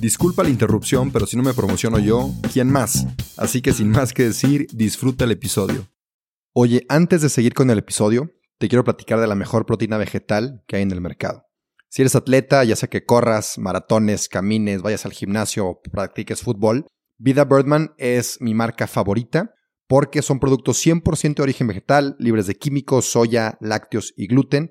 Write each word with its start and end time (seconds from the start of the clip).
Disculpa 0.00 0.42
la 0.42 0.48
interrupción, 0.48 1.12
pero 1.12 1.26
si 1.26 1.36
no 1.36 1.42
me 1.42 1.52
promociono 1.52 1.98
yo, 1.98 2.30
¿quién 2.54 2.72
más? 2.72 3.06
Así 3.36 3.60
que 3.60 3.74
sin 3.74 3.90
más 3.90 4.14
que 4.14 4.22
decir, 4.22 4.66
disfruta 4.72 5.24
el 5.24 5.30
episodio. 5.32 5.88
Oye, 6.54 6.86
antes 6.88 7.20
de 7.20 7.28
seguir 7.28 7.52
con 7.52 7.68
el 7.68 7.76
episodio, 7.76 8.32
te 8.56 8.68
quiero 8.68 8.82
platicar 8.82 9.20
de 9.20 9.26
la 9.26 9.34
mejor 9.34 9.66
proteína 9.66 9.98
vegetal 9.98 10.64
que 10.66 10.76
hay 10.76 10.82
en 10.84 10.92
el 10.92 11.02
mercado. 11.02 11.44
Si 11.90 12.00
eres 12.00 12.16
atleta, 12.16 12.64
ya 12.64 12.76
sea 12.76 12.88
que 12.88 13.04
corras, 13.04 13.58
maratones, 13.58 14.30
camines, 14.30 14.80
vayas 14.80 15.04
al 15.04 15.12
gimnasio 15.12 15.66
o 15.66 15.82
practiques 15.82 16.40
fútbol, 16.40 16.86
Vida 17.18 17.44
Birdman 17.44 17.92
es 17.98 18.38
mi 18.40 18.54
marca 18.54 18.86
favorita 18.86 19.54
porque 19.86 20.22
son 20.22 20.40
productos 20.40 20.82
100% 20.86 21.34
de 21.34 21.42
origen 21.42 21.66
vegetal, 21.66 22.16
libres 22.18 22.46
de 22.46 22.54
químicos, 22.54 23.04
soya, 23.04 23.58
lácteos 23.60 24.14
y 24.16 24.28
gluten 24.28 24.70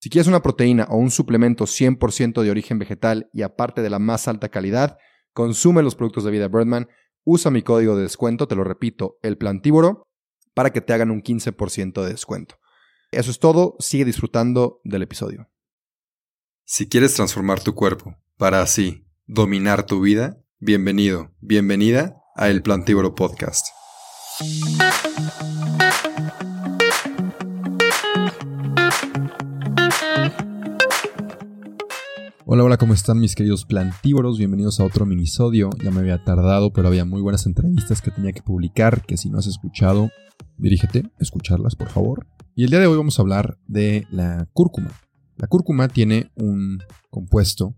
Si 0.00 0.08
quieres 0.08 0.28
una 0.28 0.40
proteína 0.40 0.86
o 0.88 0.96
un 0.96 1.10
suplemento 1.10 1.66
100% 1.66 2.42
de 2.42 2.50
origen 2.50 2.78
vegetal 2.78 3.28
y 3.34 3.42
aparte 3.42 3.82
de 3.82 3.90
la 3.90 3.98
más 3.98 4.28
alta 4.28 4.48
calidad, 4.48 4.96
consume 5.34 5.82
los 5.82 5.94
productos 5.94 6.24
de 6.24 6.30
Vida 6.30 6.48
Birdman, 6.48 6.88
usa 7.22 7.50
mi 7.50 7.60
código 7.60 7.96
de 7.96 8.04
descuento, 8.04 8.48
te 8.48 8.56
lo 8.56 8.64
repito, 8.64 9.18
el 9.22 9.36
plantívoro, 9.36 10.08
para 10.54 10.70
que 10.70 10.80
te 10.80 10.94
hagan 10.94 11.10
un 11.10 11.22
15% 11.22 12.02
de 12.02 12.08
descuento. 12.08 12.58
Eso 13.12 13.30
es 13.30 13.38
todo, 13.38 13.76
sigue 13.78 14.06
disfrutando 14.06 14.80
del 14.84 15.02
episodio. 15.02 15.50
Si 16.64 16.88
quieres 16.88 17.12
transformar 17.12 17.60
tu 17.60 17.74
cuerpo 17.74 18.16
para 18.38 18.62
así 18.62 19.06
dominar 19.26 19.84
tu 19.84 20.00
vida, 20.00 20.42
bienvenido, 20.60 21.34
bienvenida 21.40 22.16
a 22.36 22.48
El 22.48 22.62
Plantívoro 22.62 23.14
Podcast. 23.14 23.66
Hola, 32.60 32.66
hola, 32.66 32.76
¿cómo 32.76 32.92
están 32.92 33.18
mis 33.18 33.34
queridos 33.34 33.64
plantívoros? 33.64 34.36
Bienvenidos 34.36 34.80
a 34.80 34.84
otro 34.84 35.06
minisodio. 35.06 35.70
Ya 35.82 35.90
me 35.90 36.00
había 36.00 36.22
tardado, 36.22 36.74
pero 36.74 36.88
había 36.88 37.06
muy 37.06 37.22
buenas 37.22 37.46
entrevistas 37.46 38.02
que 38.02 38.10
tenía 38.10 38.32
que 38.32 38.42
publicar, 38.42 39.02
que 39.06 39.16
si 39.16 39.30
no 39.30 39.38
has 39.38 39.46
escuchado, 39.46 40.10
dirígete 40.58 41.04
a 41.06 41.22
escucharlas, 41.22 41.74
por 41.74 41.88
favor. 41.88 42.26
Y 42.54 42.64
el 42.64 42.68
día 42.68 42.80
de 42.80 42.86
hoy 42.86 42.98
vamos 42.98 43.18
a 43.18 43.22
hablar 43.22 43.56
de 43.66 44.06
la 44.10 44.46
cúrcuma. 44.52 44.90
La 45.38 45.46
cúrcuma 45.46 45.88
tiene 45.88 46.32
un 46.34 46.82
compuesto 47.08 47.76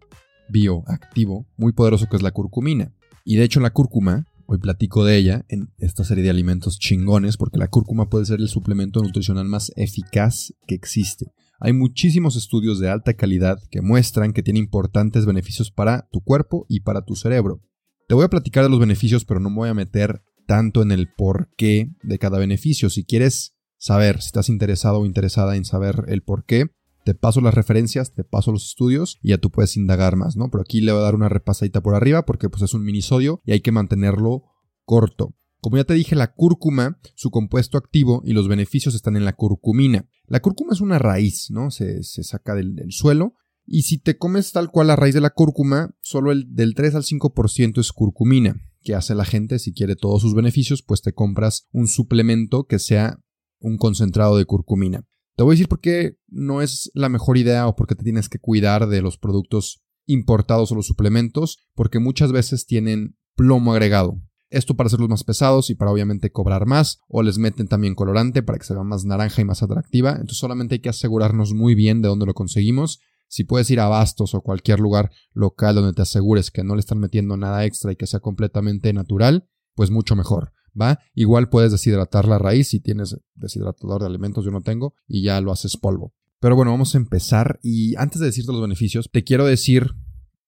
bioactivo 0.49 1.47
muy 1.57 1.73
poderoso 1.73 2.09
que 2.11 2.17
es 2.17 2.23
la 2.23 2.33
curcumina. 2.33 2.93
Y 3.25 3.37
de 3.37 3.45
hecho 3.45 3.61
la 3.61 3.71
cúrcuma, 3.71 4.27
hoy 4.47 4.59
platico 4.59 5.05
de 5.05 5.17
ella 5.17 5.45
en 5.49 5.73
esta 5.79 6.03
serie 6.03 6.25
de 6.25 6.31
alimentos 6.31 6.81
chingones, 6.81 7.37
porque 7.37 7.59
la 7.59 7.69
cúrcuma 7.69 8.11
puede 8.11 8.25
ser 8.25 8.41
el 8.41 8.49
suplemento 8.49 9.01
nutricional 9.01 9.47
más 9.47 9.71
eficaz 9.77 10.55
que 10.67 10.75
existe. 10.75 11.33
Hay 11.65 11.73
muchísimos 11.73 12.35
estudios 12.35 12.81
de 12.81 12.91
alta 12.91 13.15
calidad 13.15 13.63
que 13.71 13.83
muestran 13.83 14.33
que 14.33 14.43
tiene 14.43 14.59
importantes 14.59 15.27
beneficios 15.27 15.71
para 15.71 16.09
tu 16.11 16.21
cuerpo 16.21 16.67
y 16.69 16.81
para 16.81 17.05
tu 17.05 17.15
cerebro. 17.15 17.63
Te 18.09 18.17
voy 18.17 18.25
a 18.25 18.31
platicar 18.31 18.65
de 18.65 18.71
los 18.71 18.81
beneficios, 18.81 19.25
pero 19.25 19.39
no 19.39 19.49
me 19.49 19.57
voy 19.57 19.69
a 19.69 19.75
meter 19.75 20.25
tanto 20.49 20.83
en 20.83 20.91
el 20.91 21.13
porqué 21.17 21.93
de 22.03 22.19
cada 22.19 22.41
beneficio. 22.41 22.91
Si 22.91 23.05
quieres 23.05 23.55
saber, 23.79 24.21
si 24.21 24.27
estás 24.27 24.49
interesado 24.49 24.99
o 24.99 25.07
interesada 25.07 25.55
en 25.55 25.65
saber 25.65 26.05
el 26.09 26.25
porqué, 26.25 26.67
te 27.05 27.15
paso 27.15 27.41
las 27.41 27.55
referencias, 27.55 28.13
te 28.13 28.25
paso 28.25 28.51
los 28.51 28.67
estudios 28.67 29.21
y 29.23 29.29
ya 29.29 29.39
tú 29.39 29.51
puedes 29.51 29.77
indagar 29.77 30.17
más, 30.17 30.37
¿no? 30.37 30.51
Pero 30.51 30.63
aquí 30.63 30.81
le 30.81 30.91
voy 30.91 31.01
a 31.01 31.05
dar 31.05 31.15
una 31.15 31.29
repasadita 31.29 31.81
por 31.81 31.95
arriba 31.95 32.25
porque 32.25 32.49
pues 32.51 32.65
es 32.65 32.75
un 32.75 32.83
minisodio 32.83 33.41
y 33.45 33.53
hay 33.53 33.61
que 33.61 33.71
mantenerlo 33.71 34.43
corto. 34.85 35.37
Como 35.61 35.77
ya 35.77 35.85
te 35.85 35.95
dije, 35.95 36.17
la 36.17 36.35
cúrcuma, 36.35 36.99
su 37.15 37.31
compuesto 37.31 37.79
activo 37.79 38.21
y 38.25 38.33
los 38.33 38.49
beneficios 38.49 38.97
están 38.97 39.17
en 39.17 39.25
la 39.25 39.35
curcumina. 39.35 40.09
La 40.27 40.41
cúrcuma 40.41 40.73
es 40.73 40.81
una 40.81 40.99
raíz, 40.99 41.51
¿no? 41.51 41.71
Se, 41.71 42.03
saca 42.03 42.55
del, 42.55 42.87
suelo. 42.91 43.35
Y 43.65 43.83
si 43.83 43.99
te 43.99 44.19
comes 44.19 44.53
tal 44.53 44.71
cual 44.71 44.89
la 44.89 44.97
raíz 44.97 45.15
de 45.15 45.21
la 45.21 45.31
cúrcuma, 45.31 45.95
solo 46.01 46.33
el 46.33 46.55
del 46.55 46.75
3 46.75 46.97
al 46.97 47.03
5% 47.05 47.81
es 47.81 47.93
curcumina. 47.93 48.57
¿Qué 48.81 48.95
hace 48.95 49.15
la 49.15 49.25
gente? 49.25 49.59
Si 49.59 49.73
quiere 49.73 49.95
todos 49.95 50.23
sus 50.23 50.35
beneficios, 50.35 50.83
pues 50.83 51.03
te 51.03 51.13
compras 51.13 51.69
un 51.71 51.87
suplemento 51.87 52.65
que 52.65 52.79
sea 52.79 53.21
un 53.61 53.79
concentrado 53.79 54.37
de 54.37 54.45
curcumina. 54.45 55.07
Te 55.37 55.45
voy 55.45 55.53
a 55.53 55.55
decir 55.55 55.69
por 55.69 55.81
qué 55.81 56.19
no 56.29 56.61
es 56.61 56.91
la 56.95 57.09
mejor 57.09 57.39
idea 57.39 57.69
o 57.69 57.77
por 57.77 57.87
qué 57.87 57.95
te 57.95 58.05
tienes 58.05 58.29
que 58.29 58.39
cuidar 58.39 58.89
de 58.89 59.01
los 59.01 59.19
productos 59.19 59.83
importados 60.07 60.73
o 60.73 60.75
los 60.75 60.87
suplementos, 60.87 61.59
porque 61.75 62.01
muchas 62.01 62.33
veces 62.33 62.67
tienen 62.67 63.17
plomo 63.37 63.73
agregado. 63.73 64.21
Esto 64.53 64.75
para 64.75 64.87
hacerlos 64.87 65.09
más 65.09 65.25
pesados 65.25 65.71
y 65.71 65.75
para 65.75 65.91
obviamente 65.91 66.31
cobrar 66.31 66.67
más, 66.67 67.01
o 67.09 67.23
les 67.23 67.39
meten 67.39 67.69
también 67.69 67.95
colorante 67.95 68.43
para 68.43 68.59
que 68.59 68.65
se 68.65 68.75
vea 68.75 68.85
más 68.85 69.05
naranja 69.05 69.41
y 69.41 69.45
más 69.45 69.63
atractiva. 69.63 70.13
Entonces 70.13 70.39
solamente 70.39 70.77
hay 70.77 70.81
que 70.81 70.91
asegurarnos 70.91 71.55
muy 71.55 71.75
bien 71.75 72.03
de 72.03 72.09
dónde 72.09 72.27
lo 72.27 72.35
conseguimos. 72.35 73.01
Si 73.29 73.45
puedes 73.45 73.71
ir 73.71 73.81
a 73.81 73.89
Bastos 73.89 74.35
o 74.35 74.43
cualquier 74.43 74.79
lugar 74.79 75.11
local 75.33 75.75
donde 75.75 75.95
te 75.95 76.03
asegures 76.03 76.51
que 76.51 76.65
no 76.65 76.75
le 76.75 76.81
están 76.81 76.99
metiendo 76.99 77.37
nada 77.39 77.65
extra 77.65 77.93
y 77.93 77.97
que 77.97 78.07
sea 78.07 78.21
completamente 78.21 78.93
natural, 78.93 79.49
pues 79.75 79.91
mucho 79.91 80.17
mejor. 80.17 80.53
¿Va? 80.79 80.99
Igual 81.15 81.49
puedes 81.49 81.73
deshidratar 81.73 82.27
la 82.27 82.39
raíz 82.39 82.69
si 82.69 82.81
tienes 82.81 83.17
deshidratador 83.35 84.01
de 84.01 84.07
alimentos, 84.07 84.45
yo 84.45 84.51
no 84.51 84.63
tengo, 84.63 84.95
y 85.07 85.23
ya 85.23 85.41
lo 85.41 85.53
haces 85.53 85.77
polvo. 85.77 86.15
Pero 86.41 86.57
bueno, 86.57 86.73
vamos 86.73 86.95
a 86.95 86.99
empezar 86.99 87.61
y 87.63 87.95
antes 87.97 88.21
de 88.21 88.27
decirte 88.27 88.53
los 88.53 88.61
beneficios, 88.61 89.09
te 89.13 89.23
quiero 89.23 89.47
decir 89.47 89.95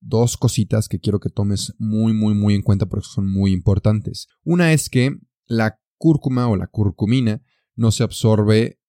dos 0.04 0.36
cositas 0.36 0.88
que 0.88 1.00
quiero 1.00 1.20
que 1.20 1.30
tomes 1.30 1.74
muy, 1.78 2.12
muy, 2.12 2.34
muy 2.34 2.54
en 2.54 2.62
cuenta 2.62 2.86
porque 2.86 3.08
son 3.10 3.30
muy 3.30 3.52
importantes. 3.52 4.28
Una 4.44 4.72
es 4.72 4.88
que 4.88 5.16
la 5.46 5.80
cúrcuma 5.96 6.48
o 6.48 6.56
la 6.56 6.66
curcumina 6.66 7.42
no 7.74 7.90
se 7.90 8.02
absorbe 8.02 8.80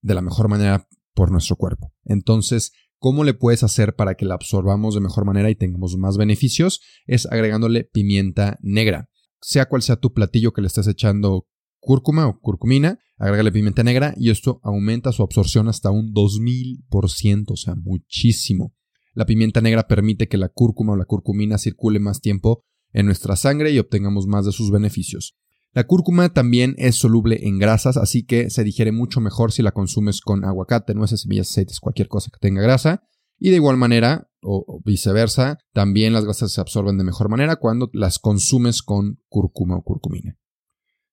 de 0.00 0.14
la 0.14 0.22
mejor 0.22 0.48
manera 0.48 0.86
por 1.14 1.30
nuestro 1.30 1.56
cuerpo. 1.56 1.92
Entonces, 2.04 2.72
¿cómo 2.98 3.24
le 3.24 3.34
puedes 3.34 3.62
hacer 3.62 3.96
para 3.96 4.14
que 4.14 4.24
la 4.24 4.34
absorbamos 4.34 4.94
de 4.94 5.00
mejor 5.00 5.24
manera 5.24 5.50
y 5.50 5.56
tengamos 5.56 5.96
más 5.96 6.16
beneficios? 6.16 6.80
Es 7.06 7.26
agregándole 7.26 7.84
pimienta 7.84 8.58
negra. 8.62 9.08
Sea 9.42 9.66
cual 9.66 9.82
sea 9.82 9.96
tu 9.96 10.12
platillo 10.12 10.52
que 10.52 10.60
le 10.60 10.68
estés 10.68 10.86
echando 10.86 11.46
cúrcuma 11.80 12.26
o 12.26 12.38
curcumina, 12.38 12.98
agrégale 13.16 13.52
pimienta 13.52 13.82
negra 13.82 14.14
y 14.16 14.30
esto 14.30 14.60
aumenta 14.62 15.12
su 15.12 15.22
absorción 15.22 15.68
hasta 15.68 15.90
un 15.90 16.12
2000%, 16.12 17.44
o 17.48 17.56
sea, 17.56 17.74
muchísimo. 17.74 18.74
La 19.14 19.26
pimienta 19.26 19.60
negra 19.60 19.86
permite 19.88 20.28
que 20.28 20.38
la 20.38 20.48
cúrcuma 20.48 20.92
o 20.92 20.96
la 20.96 21.04
curcumina 21.04 21.58
circule 21.58 21.98
más 21.98 22.20
tiempo 22.20 22.64
en 22.92 23.06
nuestra 23.06 23.36
sangre 23.36 23.70
y 23.72 23.78
obtengamos 23.78 24.26
más 24.26 24.46
de 24.46 24.52
sus 24.52 24.70
beneficios. 24.70 25.36
La 25.72 25.86
cúrcuma 25.86 26.30
también 26.30 26.74
es 26.78 26.96
soluble 26.96 27.46
en 27.46 27.58
grasas, 27.58 27.96
así 27.96 28.24
que 28.24 28.50
se 28.50 28.64
digiere 28.64 28.90
mucho 28.90 29.20
mejor 29.20 29.52
si 29.52 29.62
la 29.62 29.70
consumes 29.70 30.20
con 30.20 30.44
aguacate, 30.44 30.94
nueces, 30.94 31.22
semillas, 31.22 31.48
aceites, 31.50 31.78
cualquier 31.78 32.08
cosa 32.08 32.30
que 32.32 32.40
tenga 32.40 32.60
grasa. 32.60 33.02
Y 33.38 33.50
de 33.50 33.56
igual 33.56 33.76
manera, 33.76 34.28
o, 34.42 34.80
viceversa, 34.84 35.58
también 35.72 36.12
las 36.12 36.24
grasas 36.24 36.52
se 36.52 36.60
absorben 36.60 36.98
de 36.98 37.04
mejor 37.04 37.28
manera 37.28 37.56
cuando 37.56 37.88
las 37.92 38.18
consumes 38.18 38.82
con 38.82 39.20
cúrcuma 39.28 39.76
o 39.76 39.82
curcumina. 39.82 40.36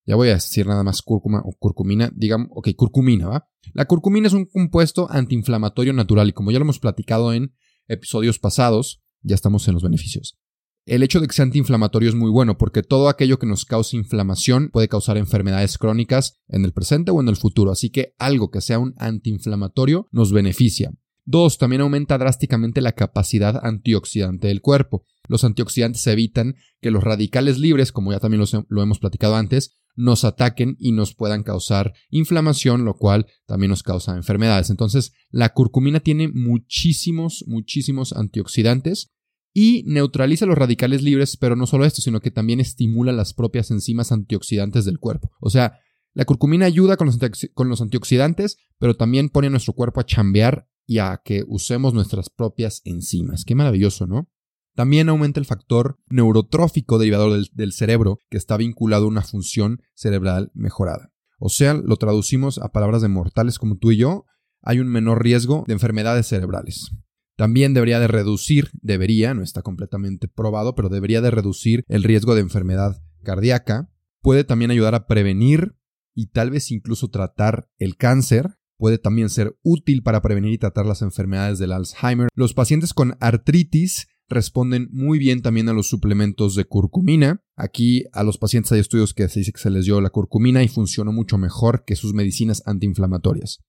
Ya 0.06 0.16
voy 0.16 0.30
a 0.30 0.36
decir 0.36 0.66
nada 0.66 0.84
más 0.84 1.02
cúrcuma 1.02 1.42
o 1.46 1.52
curcumina. 1.60 2.10
Digamos, 2.16 2.48
ok, 2.52 2.70
curcumina, 2.76 3.28
¿va? 3.28 3.48
La 3.74 3.86
curcumina 3.86 4.28
es 4.28 4.34
un 4.34 4.46
compuesto 4.46 5.08
antiinflamatorio 5.12 5.94
natural 5.94 6.30
y 6.30 6.34
como 6.34 6.52
ya 6.52 6.60
lo 6.60 6.64
hemos 6.64 6.80
platicado 6.80 7.34
en 7.34 7.54
episodios 7.88 8.40
pasados, 8.40 9.02
ya 9.22 9.36
estamos 9.36 9.68
en 9.68 9.74
los 9.74 9.84
beneficios. 9.84 10.38
El 10.86 11.04
hecho 11.04 11.20
de 11.20 11.28
que 11.28 11.34
sea 11.34 11.44
antiinflamatorio 11.44 12.08
es 12.08 12.16
muy 12.16 12.32
bueno 12.32 12.58
porque 12.58 12.82
todo 12.82 13.10
aquello 13.10 13.40
que 13.40 13.46
nos 13.46 13.66
cause 13.66 13.98
inflamación 13.98 14.70
puede 14.72 14.88
causar 14.88 15.18
enfermedades 15.18 15.78
crónicas 15.78 16.40
en 16.48 16.64
el 16.64 16.72
presente 16.72 17.12
o 17.12 17.20
en 17.20 17.28
el 17.28 17.36
futuro, 17.36 17.72
así 17.72 17.90
que 17.90 18.14
algo 18.18 18.52
que 18.52 18.62
sea 18.62 18.80
un 18.80 18.94
antiinflamatorio 18.98 20.08
nos 20.12 20.32
beneficia. 20.32 20.94
Dos, 21.26 21.58
también 21.58 21.82
aumenta 21.82 22.18
drásticamente 22.18 22.80
la 22.80 22.94
capacidad 22.94 23.60
antioxidante 23.62 24.48
del 24.48 24.62
cuerpo. 24.62 25.04
Los 25.28 25.44
antioxidantes 25.44 26.06
evitan 26.08 26.56
que 26.82 26.92
los 26.92 27.04
radicales 27.04 27.58
libres, 27.58 27.92
como 27.92 28.12
ya 28.12 28.20
también 28.20 28.44
lo 28.70 28.82
hemos 28.82 29.00
platicado 29.00 29.36
antes, 29.36 29.78
nos 29.96 30.24
ataquen 30.24 30.76
y 30.80 30.92
nos 30.92 31.16
puedan 31.16 31.44
causar 31.44 31.94
inflamación, 32.10 32.86
lo 32.86 32.96
cual 32.96 33.26
también 33.46 33.72
nos 33.72 33.84
causa 33.84 34.16
enfermedades. 34.16 34.70
Entonces, 34.70 35.12
la 35.30 35.50
curcumina 35.50 36.00
tiene 36.00 36.28
muchísimos, 36.28 37.44
muchísimos 37.48 38.14
antioxidantes 38.14 39.12
y 39.54 39.84
neutraliza 39.88 40.46
los 40.46 40.58
radicales 40.58 41.02
libres, 41.02 41.36
pero 41.36 41.56
no 41.56 41.66
solo 41.66 41.84
esto, 41.84 42.02
sino 42.02 42.20
que 42.20 42.30
también 42.30 42.60
estimula 42.60 43.12
las 43.12 43.34
propias 43.34 43.72
enzimas 43.72 44.12
antioxidantes 44.12 44.86
del 44.86 45.00
cuerpo. 45.00 45.32
O 45.42 45.50
sea, 45.50 45.80
la 46.14 46.26
curcumina 46.26 46.68
ayuda 46.68 46.96
con 46.96 47.08
los, 47.08 47.18
con 47.56 47.68
los 47.68 47.82
antioxidantes, 47.82 48.58
pero 48.78 48.96
también 48.96 49.30
pone 49.30 49.48
a 49.48 49.50
nuestro 49.50 49.74
cuerpo 49.74 50.00
a 50.00 50.06
chambear 50.06 50.68
y 50.86 51.00
a 51.00 51.22
que 51.24 51.44
usemos 51.48 51.94
nuestras 51.96 52.30
propias 52.30 52.82
enzimas. 52.86 53.44
Qué 53.46 53.56
maravilloso, 53.56 54.06
¿no? 54.06 54.30
También 54.78 55.10
aumenta 55.10 55.40
el 55.40 55.48
factor 55.48 55.98
neurotrófico 56.08 57.00
derivado 57.00 57.34
del, 57.34 57.50
del, 57.52 57.74
cerebro, 57.74 58.20
que 58.30 58.38
está 58.38 58.58
vinculado 58.58 59.06
a 59.06 59.08
una 59.08 59.24
función 59.24 59.82
cerebral 59.96 60.52
mejorada. 60.54 61.12
O 61.40 61.50
sea, 61.50 61.74
lo 61.74 61.96
traducimos 61.96 62.60
a 62.60 62.72
palabras 62.72 63.02
de 63.02 63.08
mortales 63.08 63.58
como 63.58 63.78
tú 63.78 63.90
y 63.90 63.98
yo, 63.98 64.26
hay 64.62 64.80
un 64.80 64.88
menor 64.88 65.24
riesgo 65.24 65.64
de 65.66 65.74
enfermedades 65.74 66.28
cerebrales. 66.28 66.92
También 67.38 67.74
debería 67.74 68.00
de 68.00 68.08
reducir, 68.08 68.70
debería, 68.74 69.34
no 69.34 69.42
está 69.42 69.64
completamente 69.64 70.28
probado, 70.28 70.76
pero 70.76 70.90
debería 70.90 71.22
de 71.22 71.32
reducir 71.32 71.84
el 71.88 72.04
riesgo 72.04 72.36
de 72.36 72.42
enfermedad 72.42 73.02
cardíaca. 73.24 73.90
Puede 74.22 74.44
también 74.44 74.70
ayudar 74.70 74.94
a 74.94 75.08
prevenir 75.08 75.76
y 76.14 76.28
tal 76.28 76.52
vez 76.52 76.70
incluso 76.70 77.10
tratar 77.10 77.68
el 77.80 77.98
cáncer. 77.98 78.60
Puede 78.78 79.00
también 79.00 79.32
ser 79.32 79.58
útil 79.64 80.04
para 80.04 80.22
prevenir 80.22 80.54
y 80.54 80.60
tratar 80.60 80.86
las 80.86 81.02
enfermedades 81.02 81.58
del 81.58 81.72
Alzheimer. 81.72 82.30
Los 82.36 82.54
pacientes 82.54 82.94
con 82.94 83.18
artritis 83.20 84.08
responden 84.30 84.90
muy 84.92 85.20
bien 85.20 85.42
también 85.42 85.70
a 85.70 85.74
los 85.74 85.88
suplementos 85.88 86.56
de 86.56 86.66
curcumina. 86.66 87.42
Aquí 87.56 88.06
a 88.14 88.24
los 88.24 88.38
pacientes 88.38 88.72
hay 88.72 88.80
estudios 88.80 89.14
que 89.14 89.28
se 89.30 89.40
dice 89.40 89.52
que 89.52 89.60
se 89.60 89.70
les 89.70 89.86
dio 89.86 90.02
la 90.02 90.10
curcumina 90.10 90.64
y 90.64 90.68
funcionó 90.68 91.12
mucho 91.12 91.38
mejor 91.38 91.84
que 91.86 91.96
sus 91.96 92.14
medicinas 92.14 92.64
antiinflamatorias. 92.66 93.60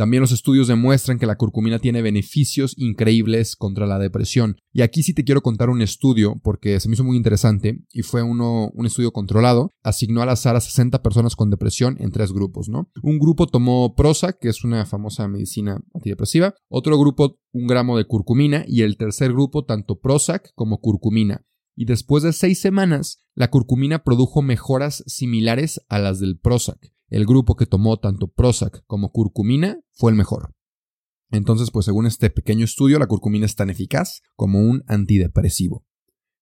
También 0.00 0.22
los 0.22 0.32
estudios 0.32 0.66
demuestran 0.66 1.18
que 1.18 1.26
la 1.26 1.36
curcumina 1.36 1.78
tiene 1.78 2.00
beneficios 2.00 2.72
increíbles 2.78 3.54
contra 3.54 3.86
la 3.86 3.98
depresión. 3.98 4.56
Y 4.72 4.80
aquí 4.80 5.02
sí 5.02 5.12
te 5.12 5.24
quiero 5.24 5.42
contar 5.42 5.68
un 5.68 5.82
estudio 5.82 6.36
porque 6.42 6.80
se 6.80 6.88
me 6.88 6.94
hizo 6.94 7.04
muy 7.04 7.18
interesante 7.18 7.84
y 7.92 8.00
fue 8.00 8.22
uno, 8.22 8.70
un 8.72 8.86
estudio 8.86 9.12
controlado. 9.12 9.68
Asignó 9.82 10.22
al 10.22 10.30
azar 10.30 10.56
a 10.56 10.62
60 10.62 11.02
personas 11.02 11.36
con 11.36 11.50
depresión 11.50 11.98
en 12.00 12.12
tres 12.12 12.32
grupos, 12.32 12.70
¿no? 12.70 12.88
Un 13.02 13.18
grupo 13.18 13.46
tomó 13.46 13.94
Prozac, 13.94 14.38
que 14.40 14.48
es 14.48 14.64
una 14.64 14.86
famosa 14.86 15.28
medicina 15.28 15.82
antidepresiva. 15.92 16.54
Otro 16.70 16.98
grupo 16.98 17.38
un 17.52 17.66
gramo 17.66 17.98
de 17.98 18.06
curcumina 18.06 18.64
y 18.66 18.80
el 18.80 18.96
tercer 18.96 19.34
grupo 19.34 19.66
tanto 19.66 20.00
Prozac 20.00 20.50
como 20.54 20.80
curcumina. 20.80 21.44
Y 21.76 21.84
después 21.84 22.22
de 22.22 22.32
seis 22.32 22.58
semanas, 22.58 23.22
la 23.34 23.50
curcumina 23.50 24.02
produjo 24.02 24.40
mejoras 24.40 25.04
similares 25.06 25.78
a 25.90 25.98
las 25.98 26.20
del 26.20 26.38
Prozac 26.38 26.90
el 27.10 27.26
grupo 27.26 27.56
que 27.56 27.66
tomó 27.66 27.98
tanto 27.98 28.28
Prozac 28.28 28.84
como 28.86 29.12
curcumina 29.12 29.80
fue 29.92 30.12
el 30.12 30.16
mejor. 30.16 30.54
Entonces, 31.30 31.70
pues 31.70 31.84
según 31.84 32.06
este 32.06 32.30
pequeño 32.30 32.64
estudio, 32.64 32.98
la 32.98 33.06
curcumina 33.06 33.46
es 33.46 33.54
tan 33.54 33.70
eficaz 33.70 34.22
como 34.34 34.60
un 34.60 34.82
antidepresivo. 34.86 35.84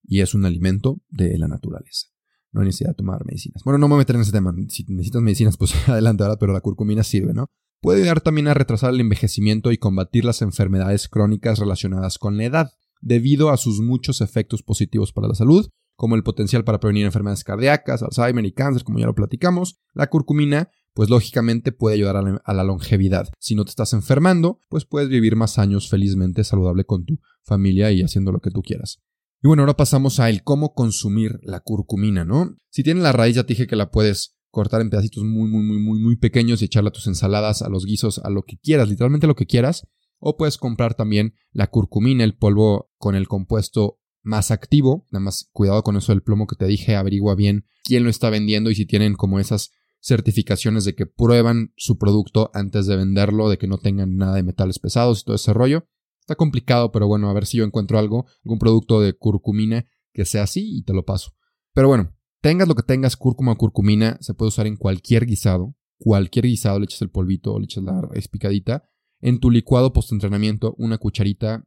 Y 0.05 0.21
es 0.21 0.35
un 0.35 0.45
alimento 0.45 1.03
de 1.09 1.37
la 1.37 1.49
naturaleza. 1.49 2.09
No 2.53 2.61
hay 2.61 2.67
necesidad 2.67 2.91
de 2.91 2.97
tomar 2.97 3.25
medicinas. 3.27 3.63
Bueno, 3.65 3.79
no 3.79 3.89
me 3.89 3.97
meter 3.97 4.17
en 4.17 4.23
ese 4.23 4.33
tema. 4.33 4.55
Si 4.69 4.85
necesitas 4.89 5.21
medicinas, 5.21 5.57
pues 5.57 5.75
adelante. 5.89 6.25
Pero 6.41 6.53
la 6.53 6.61
curcumina 6.61 7.03
sirve, 7.03 7.35
¿no? 7.35 7.47
Puede 7.81 8.01
ayudar 8.01 8.21
también 8.21 8.49
a 8.49 8.55
retrasar 8.55 8.93
el 8.93 9.01
envejecimiento 9.01 9.71
y 9.71 9.79
combatir 9.79 10.25
las 10.25 10.43
enfermedades 10.43 11.09
crónicas 11.09 11.59
relacionadas 11.59 12.19
con 12.19 12.37
la 12.37 12.45
edad, 12.45 12.71
debido 13.01 13.51
a 13.51 13.57
sus 13.57 13.81
muchos 13.81 14.21
efectos 14.21 14.63
positivos 14.63 15.13
para 15.13 15.29
la 15.29 15.35
salud, 15.35 15.69
como 15.99 16.15
el 16.15 16.23
potencial 16.23 16.63
para 16.63 16.79
prevenir 16.79 17.07
enfermedades 17.07 17.43
cardíacas, 17.43 18.05
Alzheimer 18.05 18.45
y 18.45 18.53
cáncer, 18.53 18.85
como 18.85 19.01
ya 19.01 19.07
lo 19.07 19.17
platicamos. 19.17 19.81
La 19.95 20.07
curcumina, 20.07 20.71
pues 20.95 21.11
lógicamente 21.11 21.73
puede 21.73 21.97
ayudar 21.97 22.17
a 22.17 22.55
la, 22.55 22.63
longevidad. 22.63 23.29
Si 23.41 23.57
no 23.57 23.65
te 23.65 23.71
estás 23.71 23.93
enfermando, 23.95 24.63
pues 24.69 24.85
puedes 24.85 25.09
vivir 25.09 25.35
más 25.35 25.59
años 25.59 25.91
felizmente 25.91 26.45
saludable 26.45 26.85
con 26.85 27.05
tu 27.05 27.19
familia 27.43 27.91
y 27.91 28.03
haciendo 28.03 28.31
lo 28.31 28.39
que 28.39 28.53
tú 28.53 28.63
quieras. 28.63 29.03
Y 29.43 29.49
bueno, 29.49 29.65
ahora 29.65 29.77
pasamos 29.77 30.21
a 30.21 30.31
el 30.31 30.45
cómo 30.45 30.73
consumir 30.73 31.41
la 31.43 31.59
curcumina, 31.59 32.25
¿no? 32.25 32.57
Si 32.71 32.85
tienes 32.85 33.03
la 33.03 33.11
raíz, 33.11 33.35
ya 33.35 33.43
te 33.43 33.55
dije 33.55 33.67
que 33.67 33.75
la 33.75 33.91
puedes 33.91 34.37
cortar 34.51 34.81
en 34.83 34.91
pedacitos 34.91 35.25
muy, 35.25 35.51
muy, 35.51 35.65
muy, 35.65 35.81
muy, 35.81 35.99
muy 35.99 36.17
pequeños 36.17 36.63
y 36.63 36.67
echarla 36.67 36.91
a 36.91 36.93
tus 36.93 37.09
ensaladas, 37.09 37.63
a 37.63 37.69
los 37.69 37.85
guisos, 37.85 38.21
a 38.21 38.31
lo 38.31 38.45
que 38.45 38.57
quieras, 38.59 38.89
literalmente 38.89 39.27
lo 39.27 39.35
que 39.35 39.47
quieras. 39.47 39.89
O 40.21 40.37
puedes 40.37 40.59
comprar 40.59 40.95
también 40.95 41.35
la 41.51 41.67
curcumina, 41.67 42.23
el 42.23 42.37
polvo 42.37 42.93
con 42.99 43.17
el 43.17 43.27
compuesto 43.27 43.99
más 44.29 44.51
activo. 44.51 45.07
Nada 45.11 45.25
más 45.25 45.49
cuidado 45.53 45.83
con 45.83 45.97
eso 45.97 46.13
del 46.13 46.23
plomo 46.23 46.47
que 46.47 46.57
te 46.57 46.67
dije, 46.67 46.95
averigua 46.95 47.35
bien 47.35 47.65
quién 47.83 48.05
lo 48.05 48.11
está 48.11 48.31
vendiendo 48.31 48.71
y 48.71 48.75
si 48.75 48.87
tienen 48.87 49.15
como 49.15 49.41
esas 49.41 49.71
certificaciones 50.01 50.85
de 50.85 50.95
que 50.95 51.07
prueban 51.07 51.73
su 51.77 51.99
producto 51.99 52.51
antes 52.55 52.87
de 52.87 52.97
venderlo, 52.97 53.49
de 53.49 53.59
que 53.59 53.67
no 53.67 53.79
tengan 53.79 54.17
nada 54.17 54.37
de 54.37 54.43
metales 54.43 54.79
pesados 54.79 55.21
y 55.21 55.25
todo 55.25 55.37
ese 55.37 55.53
rollo. 55.53 55.89
Está 56.21 56.37
complicado, 56.37 56.93
pero 56.93 57.09
bueno, 57.09 57.31
a 57.31 57.33
ver 57.33 57.47
si 57.47 57.57
yo 57.57 57.65
encuentro 57.65 57.99
algo, 57.99 58.27
algún 58.45 58.59
producto 58.59 59.01
de 59.01 59.15
curcumina 59.15 59.87
que 60.13 60.25
sea 60.25 60.43
así 60.43 60.79
y 60.79 60.83
te 60.83 60.93
lo 60.93 61.05
paso. 61.05 61.33
Pero 61.73 61.89
bueno, 61.89 62.15
tengas 62.43 62.69
lo 62.69 62.75
que 62.75 62.83
tengas, 62.83 63.17
cúrcuma 63.17 63.53
o 63.53 63.57
curcumina, 63.57 64.19
se 64.21 64.35
puede 64.35 64.49
usar 64.49 64.67
en 64.67 64.77
cualquier 64.77 65.27
guisado. 65.27 65.75
Cualquier 65.97 66.47
guisado, 66.47 66.79
le 66.79 66.85
echas 66.85 67.03
el 67.03 67.11
polvito, 67.11 67.59
le 67.59 67.65
echas 67.65 67.83
la 67.83 68.09
espicadita. 68.13 68.85
En 69.21 69.41
tu 69.41 69.51
licuado 69.51 69.93
post-entrenamiento, 69.93 70.75
una 70.79 70.99
cucharita 70.99 71.65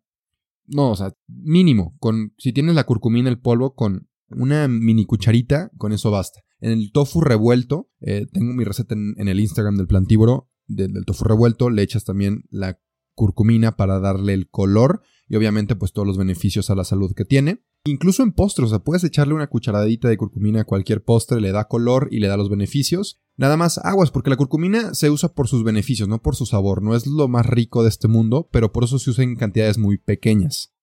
no, 0.72 0.92
o 0.92 0.96
sea, 0.96 1.14
mínimo. 1.28 1.96
Con, 2.00 2.34
si 2.38 2.54
tienes 2.54 2.76
la 2.76 2.86
curcumina, 2.86 3.30
el 3.30 3.40
polvo, 3.40 3.76
con 3.76 4.08
una 4.30 4.68
mini 4.68 5.06
cucharita, 5.06 5.72
con 5.78 5.92
eso 5.92 6.12
basta. 6.12 6.42
En 6.60 6.72
el 6.72 6.92
tofu 6.92 7.22
revuelto, 7.22 7.90
eh, 8.00 8.28
tengo 8.32 8.54
mi 8.54 8.64
receta 8.64 8.96
en, 8.96 9.28
el 9.28 9.40
Instagram 9.40 9.78
del 9.78 9.88
plantívoro 9.88 10.50
del, 10.68 11.06
tofu 11.06 11.26
revuelto, 11.26 11.70
le 11.70 11.82
echas 11.82 12.06
también 12.06 12.44
la 12.50 12.80
curcumina 13.14 13.76
para 13.76 14.00
darle 14.00 14.34
el 14.34 14.50
color 14.50 15.02
y 15.28 15.36
obviamente 15.36 15.76
pues 15.76 15.92
todos 15.92 16.08
los 16.08 16.18
beneficios 16.18 16.70
a 16.70 16.76
la 16.76 16.84
salud 16.84 17.14
que 17.16 17.26
tiene. 17.26 17.64
Incluso 17.84 18.24
en 18.24 18.32
postres, 18.32 18.68
o 18.68 18.70
sea, 18.70 18.80
puedes 18.80 19.04
echarle 19.04 19.34
una 19.34 19.48
cucharadita 19.48 20.08
de 20.08 20.18
curcumina 20.18 20.62
a 20.62 20.66
cualquier 20.66 21.04
postre, 21.04 21.42
le 21.42 21.52
da 21.52 21.68
color 21.68 22.08
y 22.12 22.20
le 22.20 22.28
da 22.28 22.38
los 22.38 22.50
beneficios. 22.50 23.21
Nada 23.38 23.58
más 23.58 23.80
aguas, 23.80 24.12
porque 24.12 24.30
la 24.30 24.36
curcumina 24.36 24.94
se 24.94 25.10
usa 25.10 25.34
por 25.34 25.48
sus 25.48 25.64
beneficios, 25.64 26.08
no 26.08 26.22
por 26.22 26.36
su 26.36 26.46
sabor. 26.46 26.84
No 26.84 26.96
es 26.96 27.08
lo 27.08 27.28
más 27.28 27.46
rico 27.46 27.84
de 27.84 27.90
este 27.90 28.08
mundo, 28.08 28.50
pero 28.52 28.72
por 28.72 28.84
eso 28.84 29.00
se 29.00 29.10
usa 29.10 29.24
en 29.24 29.36
cantidades 29.36 29.78
muy 29.78 29.98
pequeñas. 29.98 30.74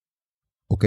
¿Ok? 0.68 0.86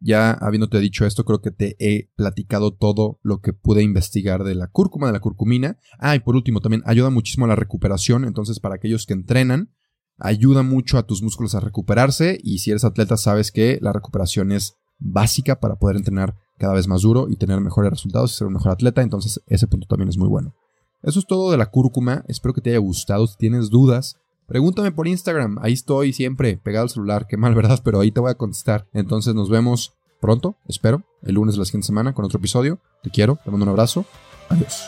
Ya 0.00 0.32
habiéndote 0.32 0.80
dicho 0.80 1.06
esto, 1.06 1.24
creo 1.24 1.40
que 1.40 1.50
te 1.50 1.76
he 1.78 2.10
platicado 2.16 2.74
todo 2.74 3.20
lo 3.22 3.40
que 3.40 3.52
pude 3.52 3.82
investigar 3.82 4.44
de 4.44 4.54
la 4.54 4.66
cúrcuma, 4.66 5.06
de 5.06 5.14
la 5.14 5.20
curcumina. 5.20 5.78
Ah, 5.98 6.14
y 6.14 6.20
por 6.20 6.36
último, 6.36 6.60
también 6.60 6.82
ayuda 6.84 7.10
muchísimo 7.10 7.46
a 7.46 7.48
la 7.48 7.56
recuperación. 7.56 8.24
Entonces, 8.24 8.60
para 8.60 8.74
aquellos 8.74 9.06
que 9.06 9.14
entrenan, 9.14 9.72
ayuda 10.18 10.62
mucho 10.62 10.98
a 10.98 11.06
tus 11.06 11.22
músculos 11.22 11.54
a 11.54 11.60
recuperarse. 11.60 12.38
Y 12.42 12.58
si 12.58 12.70
eres 12.70 12.84
atleta, 12.84 13.16
sabes 13.16 13.50
que 13.50 13.78
la 13.80 13.92
recuperación 13.92 14.52
es 14.52 14.76
básica 14.98 15.60
para 15.60 15.76
poder 15.76 15.96
entrenar 15.96 16.34
cada 16.58 16.74
vez 16.74 16.86
más 16.86 17.02
duro 17.02 17.28
y 17.28 17.36
tener 17.36 17.60
mejores 17.60 17.90
resultados 17.90 18.32
y 18.32 18.36
ser 18.36 18.46
un 18.46 18.54
mejor 18.54 18.72
atleta. 18.72 19.02
Entonces, 19.02 19.42
ese 19.46 19.66
punto 19.66 19.86
también 19.86 20.08
es 20.08 20.18
muy 20.18 20.28
bueno. 20.28 20.54
Eso 21.02 21.18
es 21.18 21.26
todo 21.26 21.50
de 21.50 21.58
la 21.58 21.70
cúrcuma. 21.70 22.24
Espero 22.28 22.54
que 22.54 22.60
te 22.60 22.70
haya 22.70 22.78
gustado. 22.78 23.26
Si 23.26 23.36
tienes 23.36 23.70
dudas, 23.70 24.16
pregúntame 24.46 24.92
por 24.92 25.06
Instagram. 25.06 25.58
Ahí 25.60 25.74
estoy 25.74 26.12
siempre 26.12 26.56
pegado 26.56 26.84
al 26.84 26.90
celular. 26.90 27.26
Qué 27.28 27.36
mal, 27.36 27.54
¿verdad? 27.56 27.80
Pero 27.84 28.00
ahí 28.00 28.10
te 28.10 28.20
voy 28.20 28.30
a 28.30 28.36
contestar. 28.36 28.86
Entonces 28.92 29.34
nos 29.34 29.50
vemos 29.50 29.94
pronto, 30.20 30.56
espero, 30.66 31.02
el 31.22 31.34
lunes 31.34 31.54
de 31.54 31.58
la 31.58 31.64
siguiente 31.66 31.86
semana 31.86 32.14
con 32.14 32.24
otro 32.24 32.38
episodio. 32.38 32.80
Te 33.02 33.10
quiero, 33.10 33.38
te 33.44 33.50
mando 33.50 33.64
un 33.64 33.70
abrazo. 33.70 34.06
Adiós. 34.48 34.84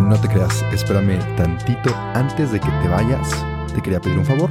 No 0.00 0.20
te 0.20 0.28
creas, 0.28 0.62
espérame 0.72 1.18
tantito 1.36 1.94
antes 2.14 2.50
de 2.50 2.58
que 2.58 2.70
te 2.82 2.88
vayas. 2.88 3.30
Te 3.74 3.82
quería 3.82 4.00
pedir 4.00 4.18
un 4.18 4.24
favor. 4.24 4.50